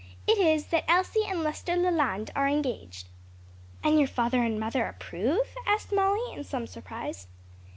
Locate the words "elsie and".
0.89-1.43